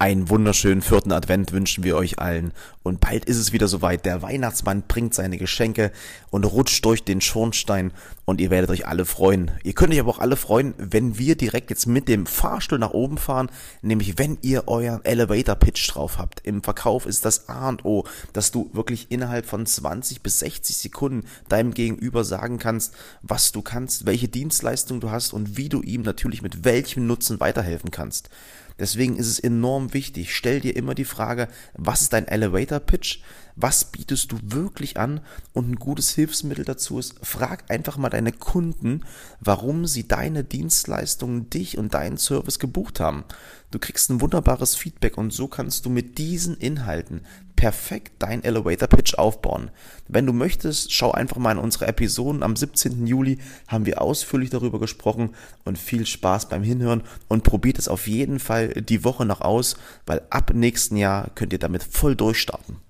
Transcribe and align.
Einen 0.00 0.28
wunderschönen 0.28 0.80
vierten 0.80 1.10
Advent 1.10 1.50
wünschen 1.50 1.82
wir 1.82 1.96
euch 1.96 2.20
allen. 2.20 2.52
Und 2.84 3.00
bald 3.00 3.24
ist 3.24 3.36
es 3.36 3.52
wieder 3.52 3.66
soweit. 3.66 4.04
Der 4.04 4.22
Weihnachtsmann 4.22 4.84
bringt 4.86 5.12
seine 5.12 5.38
Geschenke 5.38 5.90
und 6.30 6.44
rutscht 6.44 6.84
durch 6.84 7.02
den 7.02 7.20
Schornstein 7.20 7.90
und 8.28 8.42
ihr 8.42 8.50
werdet 8.50 8.68
euch 8.68 8.86
alle 8.86 9.06
freuen. 9.06 9.52
Ihr 9.64 9.72
könnt 9.72 9.94
euch 9.94 10.00
aber 10.00 10.10
auch 10.10 10.18
alle 10.18 10.36
freuen, 10.36 10.74
wenn 10.76 11.16
wir 11.16 11.34
direkt 11.34 11.70
jetzt 11.70 11.86
mit 11.86 12.08
dem 12.08 12.26
Fahrstuhl 12.26 12.78
nach 12.78 12.90
oben 12.90 13.16
fahren, 13.16 13.48
nämlich 13.80 14.18
wenn 14.18 14.36
ihr 14.42 14.68
euren 14.68 15.02
Elevator 15.02 15.54
Pitch 15.54 15.90
drauf 15.90 16.18
habt. 16.18 16.46
Im 16.46 16.62
Verkauf 16.62 17.06
ist 17.06 17.24
das 17.24 17.48
A 17.48 17.70
und 17.70 17.86
O, 17.86 18.04
dass 18.34 18.50
du 18.50 18.68
wirklich 18.74 19.10
innerhalb 19.10 19.46
von 19.46 19.64
20 19.64 20.20
bis 20.20 20.40
60 20.40 20.76
Sekunden 20.76 21.26
deinem 21.48 21.72
Gegenüber 21.72 22.22
sagen 22.22 22.58
kannst, 22.58 22.92
was 23.22 23.50
du 23.50 23.62
kannst, 23.62 24.04
welche 24.04 24.28
Dienstleistung 24.28 25.00
du 25.00 25.10
hast 25.10 25.32
und 25.32 25.56
wie 25.56 25.70
du 25.70 25.80
ihm 25.80 26.02
natürlich 26.02 26.42
mit 26.42 26.66
welchem 26.66 27.06
Nutzen 27.06 27.40
weiterhelfen 27.40 27.90
kannst. 27.90 28.28
Deswegen 28.78 29.16
ist 29.16 29.26
es 29.26 29.40
enorm 29.40 29.92
wichtig. 29.92 30.34
Stell 30.34 30.60
dir 30.60 30.76
immer 30.76 30.94
die 30.94 31.04
Frage, 31.04 31.48
was 31.74 32.02
ist 32.02 32.12
dein 32.12 32.28
Elevator 32.28 32.78
Pitch? 32.78 33.20
Was 33.56 33.86
bietest 33.86 34.30
du 34.30 34.38
wirklich 34.40 34.98
an? 34.98 35.20
Und 35.52 35.68
ein 35.68 35.76
gutes 35.76 36.14
Hilfsmittel 36.14 36.64
dazu 36.64 36.98
ist, 36.98 37.16
frag 37.22 37.68
einfach 37.70 37.96
mal 37.96 38.08
deine 38.18 38.32
Kunden, 38.32 39.04
warum 39.40 39.86
sie 39.86 40.08
deine 40.08 40.42
Dienstleistungen, 40.42 41.48
dich 41.50 41.78
und 41.78 41.94
deinen 41.94 42.18
Service 42.18 42.58
gebucht 42.58 42.98
haben. 42.98 43.24
Du 43.70 43.78
kriegst 43.78 44.10
ein 44.10 44.20
wunderbares 44.20 44.74
Feedback 44.74 45.16
und 45.16 45.32
so 45.32 45.46
kannst 45.46 45.86
du 45.86 45.90
mit 45.90 46.18
diesen 46.18 46.56
Inhalten 46.56 47.20
perfekt 47.54 48.12
dein 48.18 48.42
Elevator 48.42 48.88
Pitch 48.88 49.14
aufbauen. 49.14 49.70
Wenn 50.08 50.26
du 50.26 50.32
möchtest, 50.32 50.92
schau 50.92 51.12
einfach 51.12 51.36
mal 51.36 51.52
in 51.52 51.58
unsere 51.58 51.86
Episoden. 51.86 52.42
Am 52.42 52.56
17. 52.56 53.06
Juli 53.06 53.38
haben 53.68 53.86
wir 53.86 54.00
ausführlich 54.00 54.50
darüber 54.50 54.80
gesprochen 54.80 55.34
und 55.64 55.78
viel 55.78 56.06
Spaß 56.06 56.48
beim 56.48 56.62
Hinhören 56.62 57.02
und 57.28 57.44
probiert 57.44 57.78
es 57.78 57.88
auf 57.88 58.08
jeden 58.08 58.40
Fall 58.40 58.68
die 58.68 59.04
Woche 59.04 59.24
noch 59.24 59.42
aus, 59.42 59.76
weil 60.06 60.22
ab 60.30 60.52
nächsten 60.54 60.96
Jahr 60.96 61.30
könnt 61.34 61.52
ihr 61.52 61.58
damit 61.58 61.84
voll 61.84 62.16
durchstarten. 62.16 62.87